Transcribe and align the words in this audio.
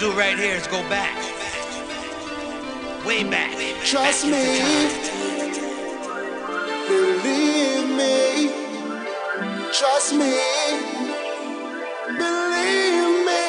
do 0.00 0.10
right 0.12 0.38
here 0.38 0.54
is 0.54 0.66
go 0.66 0.80
back. 0.88 1.14
Way 3.06 3.22
back. 3.22 3.52
Trust 3.84 4.24
back 4.24 4.32
me. 4.32 4.88
Believe 6.88 7.86
me. 8.00 8.50
Trust 9.74 10.14
me. 10.14 10.40
Believe 12.16 13.26
me. 13.28 13.44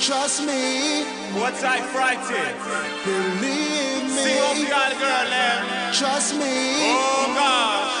Trust 0.00 0.46
me. 0.46 1.04
What's 1.38 1.62
I 1.62 1.80
frightened? 1.92 2.56
Believe 3.04 4.04
me. 4.04 4.22
Sing 4.24 4.40
off 4.40 4.58
your 4.58 4.70
girl, 4.98 5.32
eh? 5.34 5.92
Trust 5.92 6.34
me. 6.36 6.46
Oh 6.46 7.32
gosh. 7.36 7.99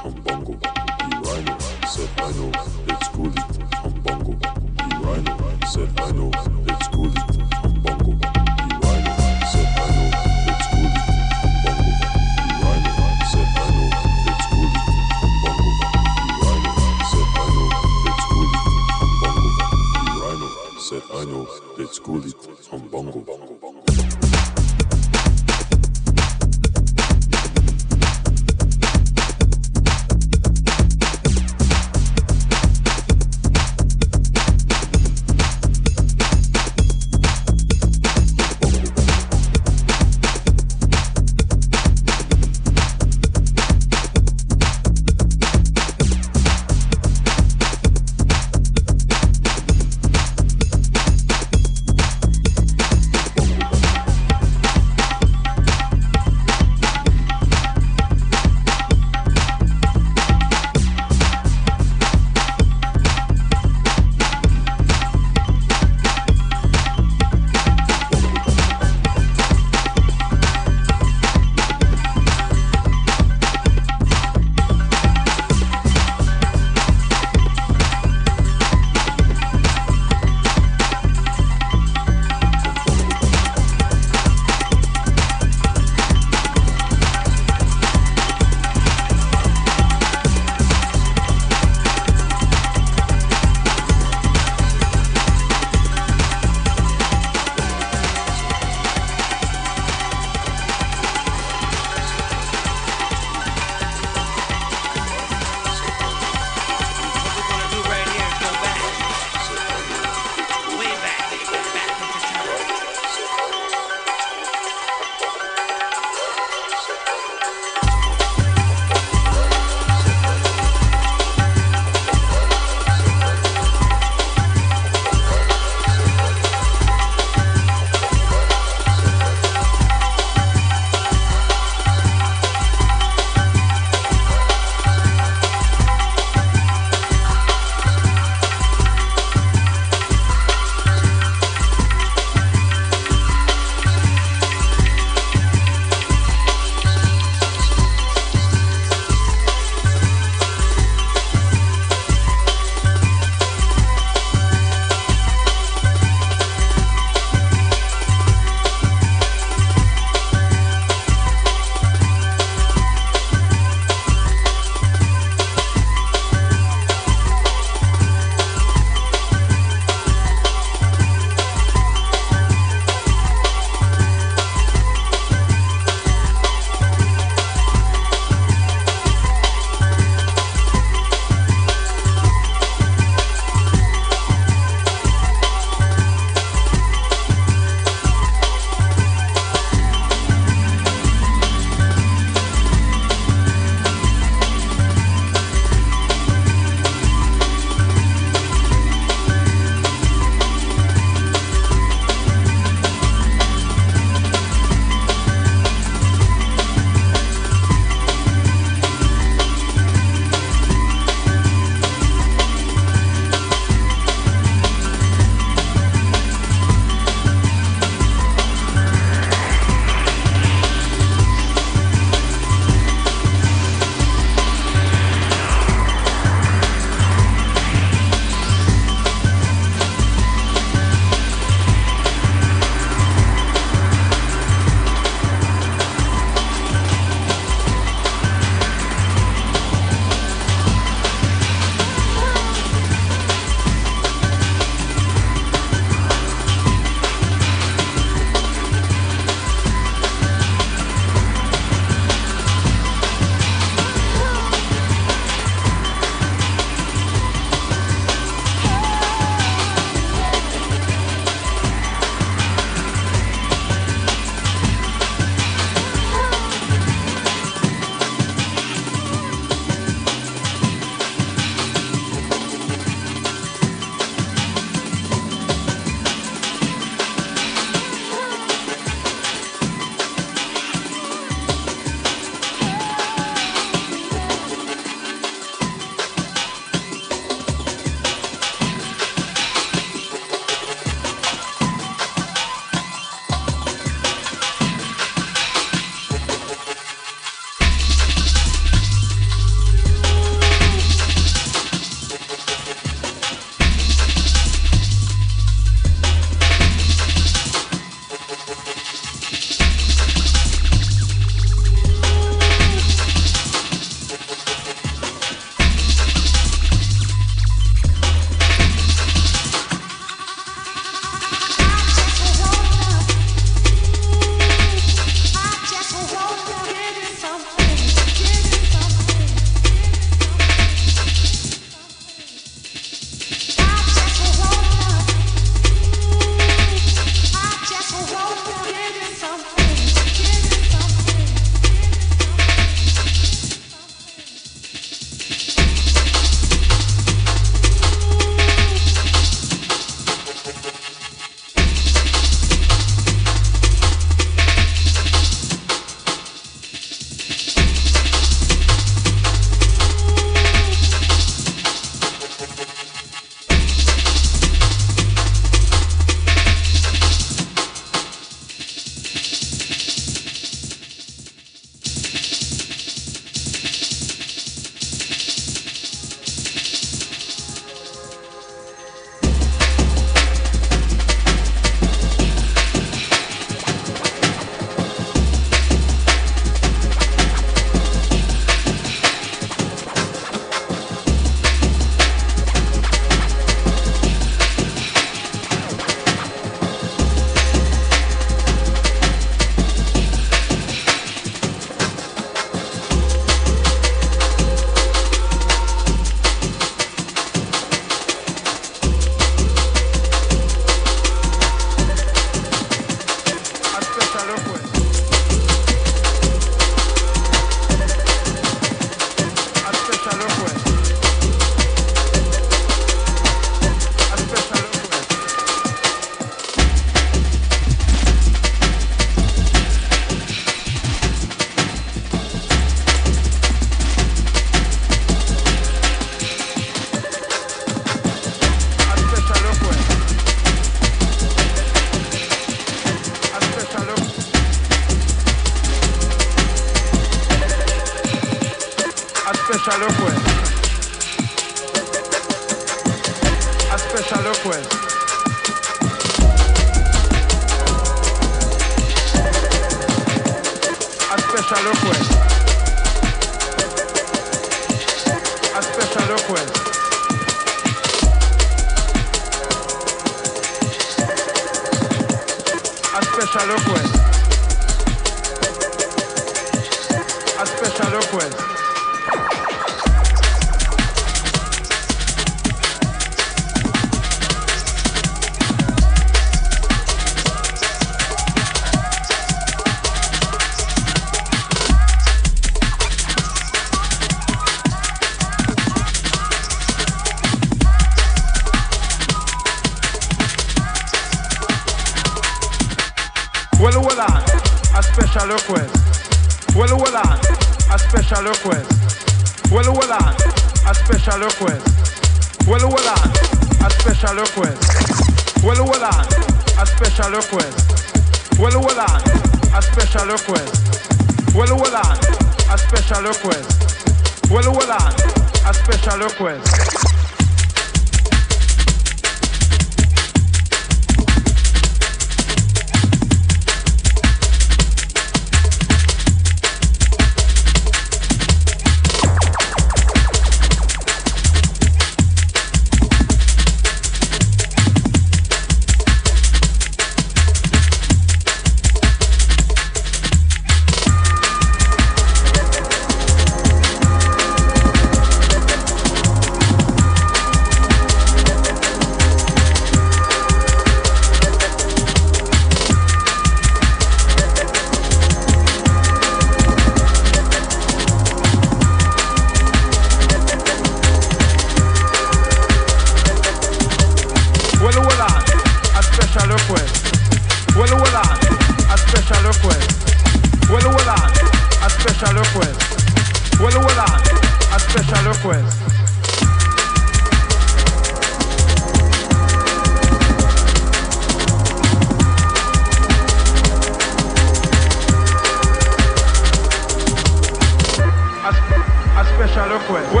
quick. 599.71 600.00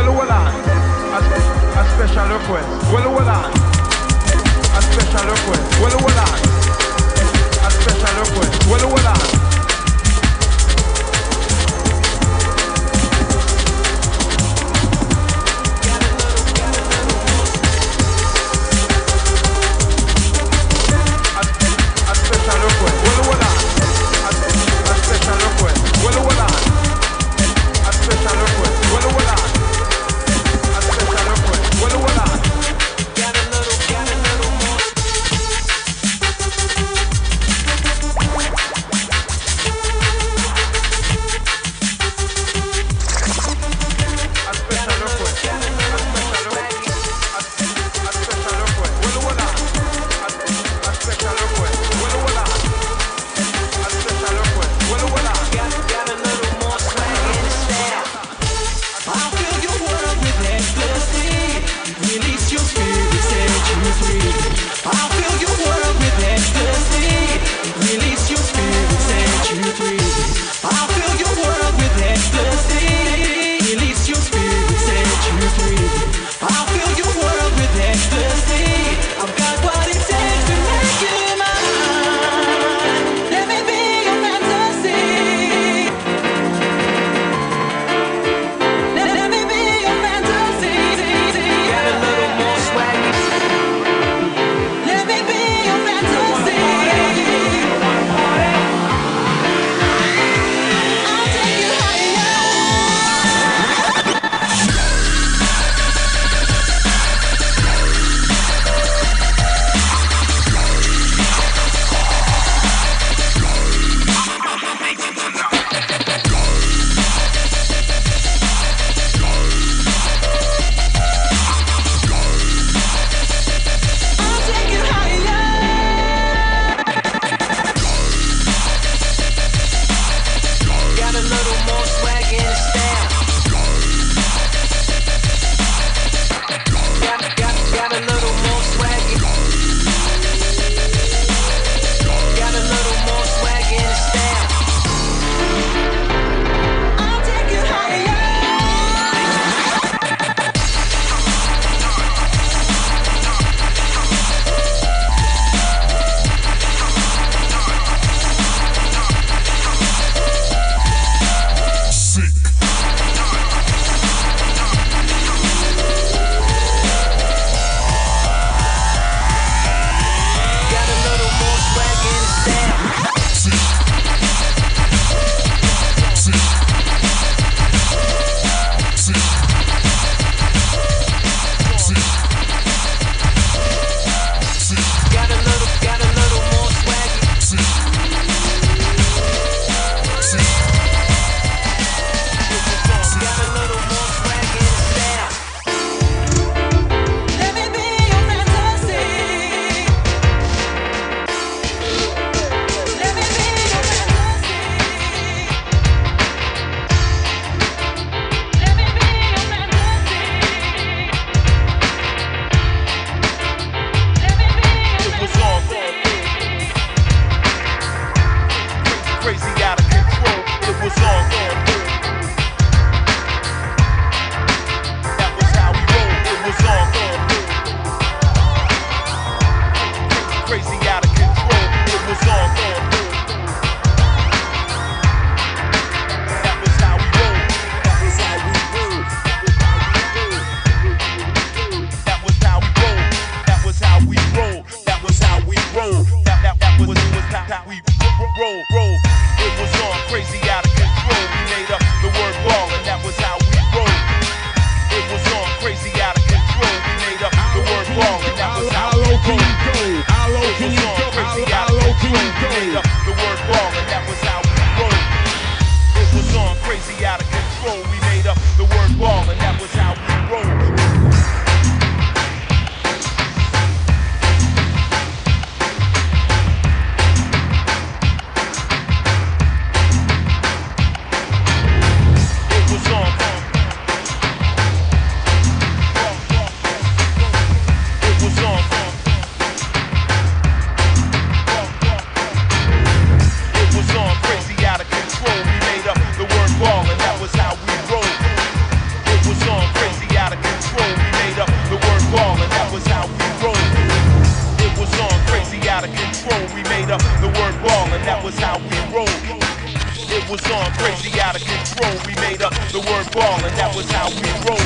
Was 310.31 310.49
on, 310.49 310.71
crazy 310.79 311.19
out 311.19 311.35
of 311.35 311.43
control. 311.43 311.91
We 312.07 312.15
made 312.21 312.41
up 312.41 312.53
the 312.71 312.79
word 312.79 313.11
ball, 313.11 313.35
and 313.43 313.53
that 313.59 313.75
was 313.75 313.83
how 313.91 314.07
we 314.07 314.31
rolled. 314.47 314.63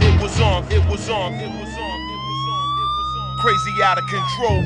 It 0.00 0.22
was 0.22 0.38
on, 0.40 0.62
it 0.70 0.78
was 0.88 1.10
on, 1.10 1.34
it 1.34 1.50
was 1.50 1.74
on, 1.74 1.98
it 2.06 2.20
was 2.22 2.44
on, 2.46 2.68
it 2.78 2.90
was 2.94 3.12
on. 3.18 3.38
Crazy 3.42 3.82
out 3.82 3.98
of 3.98 4.06
control. 4.06 4.62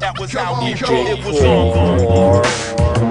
That 0.00 0.18
was- 0.18 0.32
how 0.32 0.62
we 0.62 0.74
rolled. 0.74 1.08
It 1.08 1.24
was 1.24 1.42
on. 1.42 3.09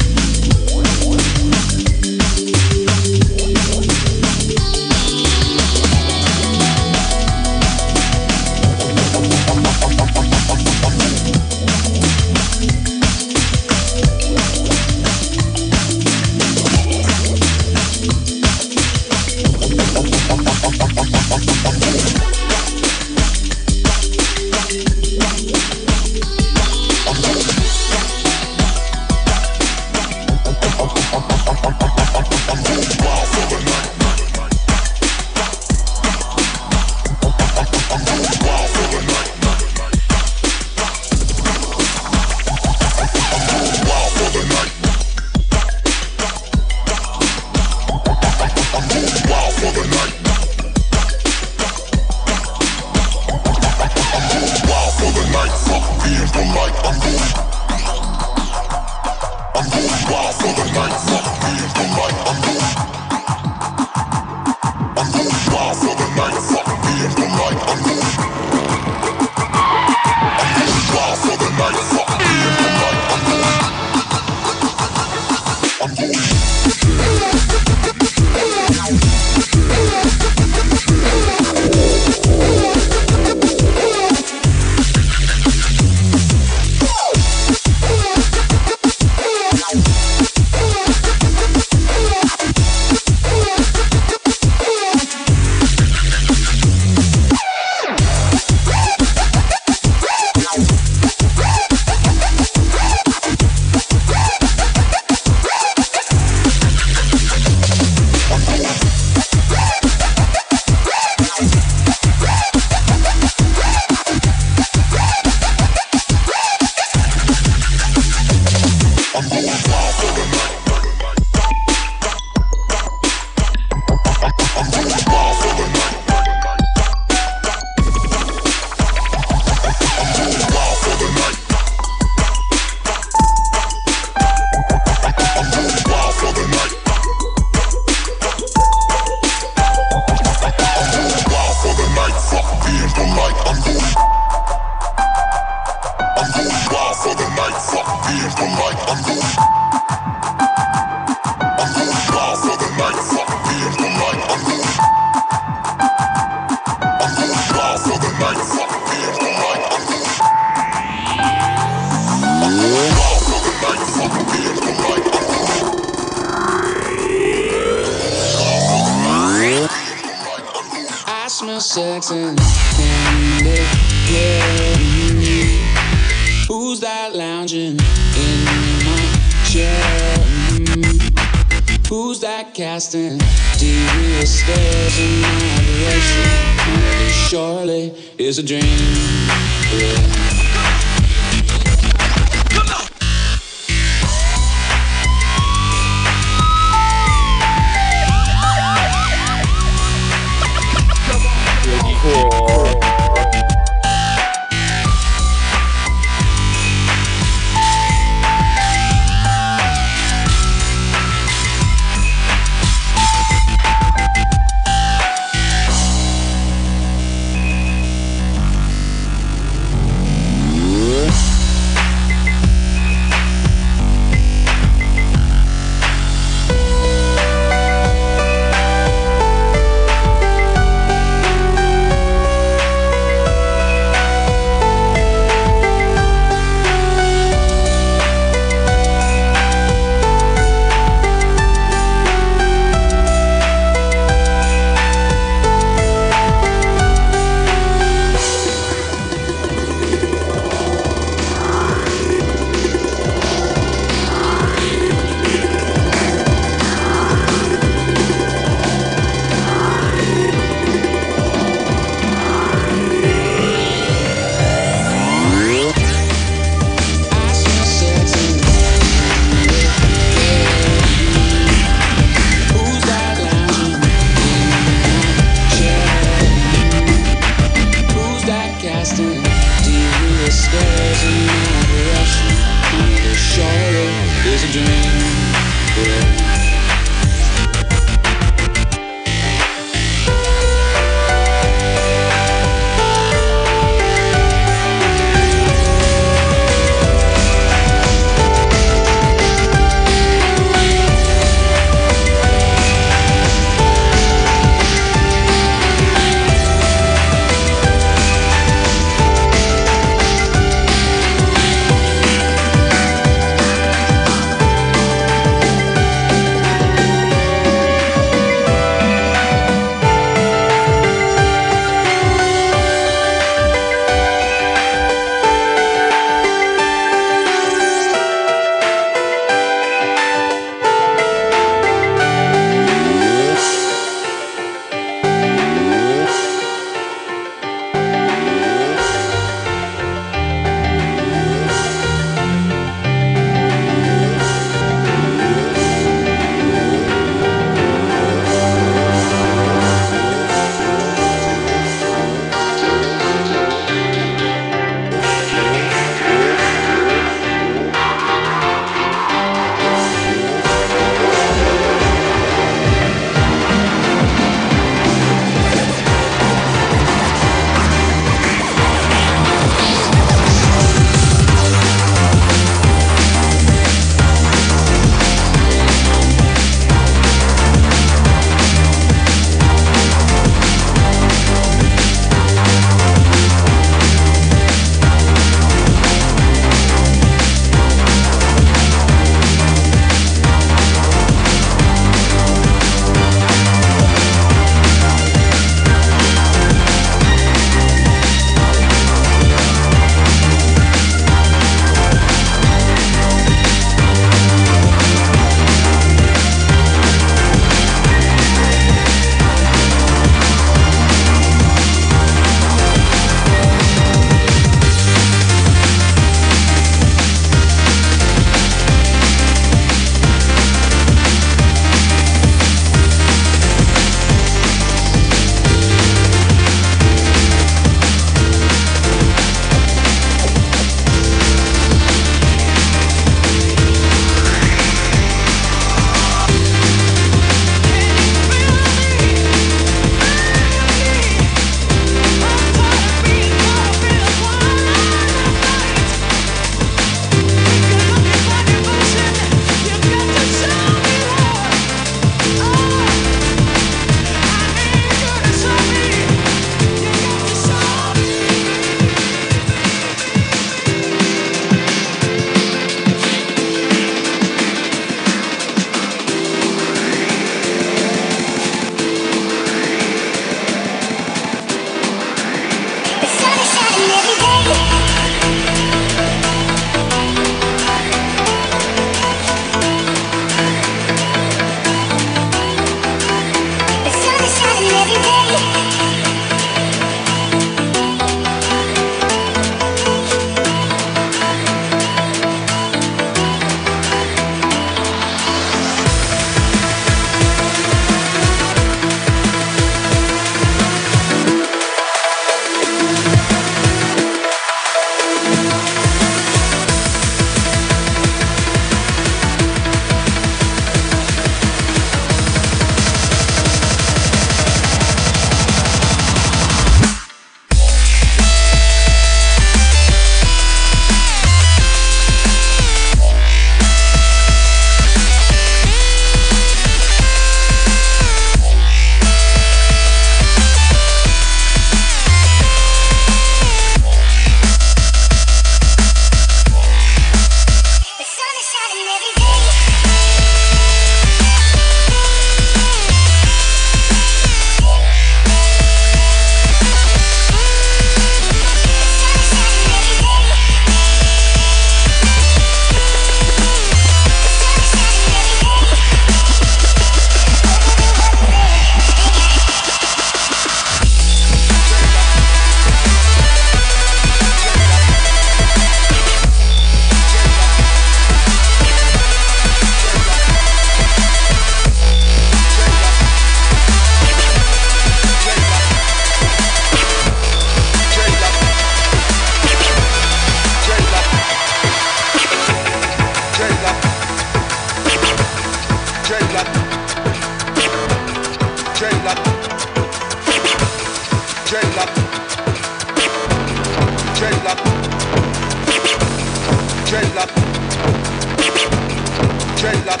J-Lab 599.60 600.00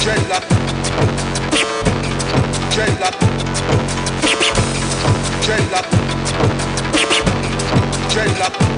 J-Lab 0.00 0.44
J-Lab 2.70 3.14
J-Lab 5.40 5.86
J-Lab 8.10 8.71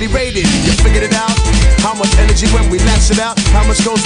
highly 0.00 0.12
rated. 0.14 0.48
You 0.64 0.72
figured 0.80 1.04
it 1.04 1.14
out? 1.14 1.36
How 1.80 1.94
much 1.94 2.16
energy 2.16 2.46
when 2.48 2.70
we 2.70 2.78
lash 2.78 3.10
it 3.10 3.18
out? 3.18 3.38
How 3.52 3.66
much 3.66 3.84
goes 3.84 4.02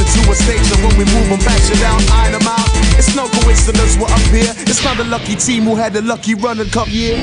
here. 4.94 5.02
It's 5.02 5.02
not 5.02 5.06
a 5.06 5.10
lucky 5.10 5.34
team 5.34 5.64
who 5.64 5.74
had 5.74 5.96
a 5.96 6.02
lucky 6.02 6.34
run 6.34 6.60
and 6.60 6.70
cup 6.70 6.86
year. 6.86 7.18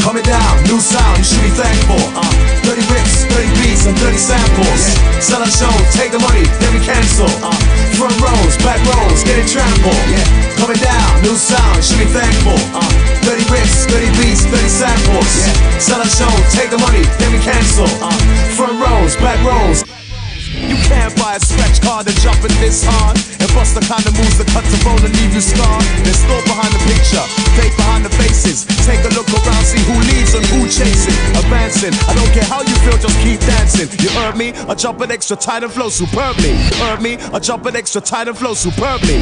Coming 0.00 0.24
down, 0.24 0.52
new 0.64 0.80
sound, 0.80 1.18
you 1.18 1.24
should 1.24 1.44
be 1.44 1.52
thankful. 1.52 2.00
Uh, 2.16 2.24
30 2.64 2.80
rips, 2.88 3.28
30 3.28 3.44
beats, 3.60 3.84
and 3.84 3.96
30 3.98 4.16
samples. 4.16 4.80
Sell 5.20 5.42
a 5.44 5.50
show, 5.50 5.68
take 5.92 6.12
the 6.12 6.20
money, 6.20 6.48
then 6.64 6.72
we 6.72 6.80
cancel. 6.80 7.28
Uh, 7.44 7.52
front 8.00 8.16
rows, 8.24 8.56
back 8.64 8.80
rows, 8.88 9.20
getting 9.24 9.44
trampled. 9.44 10.00
Yeah. 10.08 10.24
Coming 10.56 10.80
down, 10.80 11.20
new 11.20 11.36
sound, 11.36 11.76
you 11.76 11.84
should 11.84 12.00
be 12.00 12.08
thankful. 12.08 12.56
Uh, 12.72 12.88
30 13.28 13.52
rips, 13.52 13.84
30 13.92 14.08
beats, 14.16 14.48
30 14.48 14.68
samples. 14.68 15.32
Sell 15.76 16.00
a 16.00 16.08
show, 16.08 16.32
take 16.56 16.72
the 16.72 16.80
money, 16.80 17.04
then 17.20 17.36
we 17.36 17.40
cancel. 17.44 17.88
Uh, 18.00 18.16
front 18.56 18.80
rows, 18.80 19.16
back 19.20 19.36
rows. 19.44 19.84
You 20.56 20.76
can't 20.88 21.12
buy 21.20 21.36
a 21.36 21.40
scratch 21.40 21.84
card 21.84 22.08
to 22.08 22.14
jump 22.24 22.40
it 22.44 22.52
this 22.64 22.80
hard 22.80 23.39
bust 23.54 23.74
the 23.74 23.80
kind 23.80 24.04
of 24.06 24.14
moves 24.16 24.38
that 24.38 24.48
cut 24.48 24.64
the 24.70 24.78
bone 24.84 25.02
and 25.04 25.14
leave 25.18 25.34
you 25.34 25.40
scarred. 25.40 25.84
There's 26.04 26.22
thought 26.24 26.44
behind 26.44 26.72
the 26.72 26.82
picture, 26.86 27.24
fate 27.58 27.74
behind 27.76 28.04
the 28.04 28.12
faces 28.16 28.69
Take 28.86 29.04
a 29.04 29.12
look 29.14 29.28
around, 29.28 29.64
see 29.64 29.82
who 29.84 29.96
leads 30.08 30.34
and 30.34 30.44
who 30.50 30.64
chasing 30.66 31.14
Advancing, 31.36 31.94
I 32.08 32.14
don't 32.14 32.30
care 32.32 32.44
how 32.44 32.62
you 32.62 32.74
feel, 32.82 32.96
just 32.96 33.18
keep 33.20 33.40
dancing 33.40 33.88
You 34.00 34.10
heard 34.18 34.36
me? 34.36 34.52
I 34.68 34.74
jump 34.74 35.00
it 35.02 35.10
extra 35.10 35.36
tight 35.36 35.62
and 35.62 35.72
flow 35.72 35.88
superbly 35.88 36.50
You 36.50 36.76
Heard 36.82 37.02
me? 37.02 37.16
I 37.32 37.38
jump 37.38 37.66
it 37.66 37.74
extra 37.76 38.00
tight 38.00 38.28
and 38.28 38.36
flow 38.36 38.54
superbly 38.54 39.20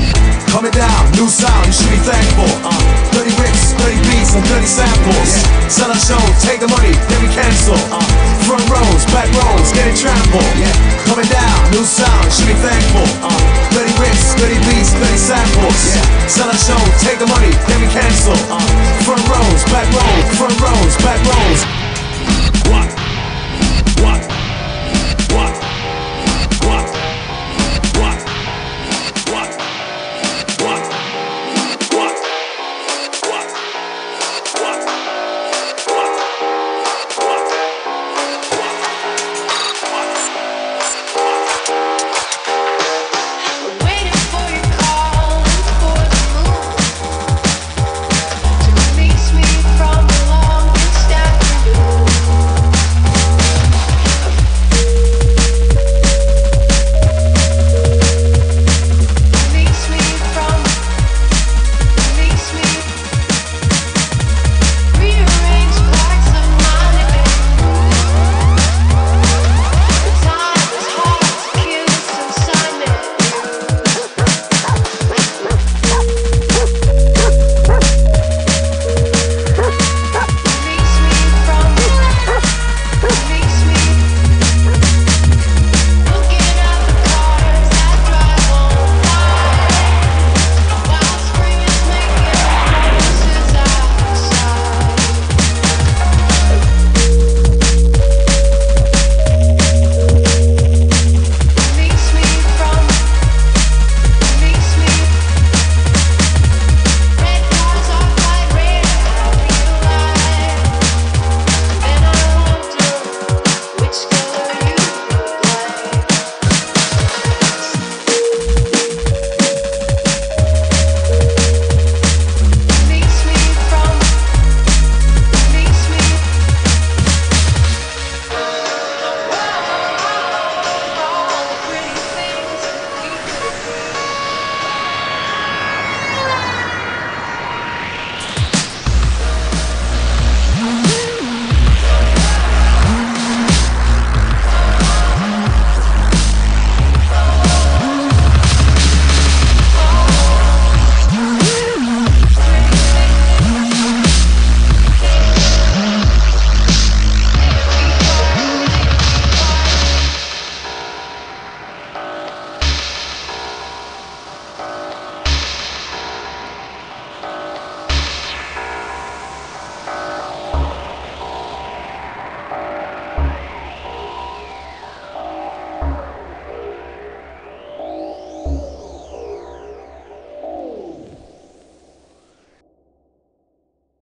Coming 0.55 0.73
down, 0.73 1.03
new 1.19 1.29
sound, 1.29 1.67
you 1.67 1.73
should 1.73 1.91
be 1.91 2.01
thankful 2.07 2.49
uh, 2.65 3.19
30 3.19 3.35
rips, 3.43 3.73
30 3.77 3.99
beats, 4.09 4.33
and 4.35 4.45
30 4.47 4.67
samples 4.67 5.31
Sell 5.69 5.91
a 5.91 5.99
show, 5.99 6.23
take 6.41 6.61
the 6.61 6.69
money, 6.69 6.95
then 7.11 7.21
we 7.23 7.29
cancel 7.35 7.77
uh, 7.93 8.01
Front 8.47 8.65
rows, 8.71 9.05
back 9.13 9.29
rows, 9.37 9.69
getting 9.75 9.97
trampled 9.97 10.49
Yeah. 10.57 10.99
Coming 11.09 11.29
down, 11.33 11.73
new 11.73 11.85
sound, 11.89 12.25
you 12.29 12.33
should 12.37 12.49
be 12.53 12.59
thankful. 12.61 13.09
Uh, 13.25 13.33
30 13.73 13.97
rips, 13.97 14.37
30 14.37 14.61
beats, 14.69 14.93
30 14.93 15.17
samples. 15.17 15.81
Yeah. 15.89 16.29
Sell 16.29 16.51
a 16.53 16.57
show, 16.61 16.77
take 17.01 17.17
the 17.17 17.25
money, 17.25 17.49
then 17.65 17.81
we 17.81 17.89
cancel. 17.89 18.37
Uh, 18.53 18.61
front 19.09 19.25
rows, 19.25 19.48
rows, 19.49 19.65
back 19.65 19.87
rows, 19.93 20.39
front 20.39 20.61
rows, 20.61 20.97
back 20.99 21.21
rows. 21.25 21.65
What? 22.71 22.89
What? 24.03 24.38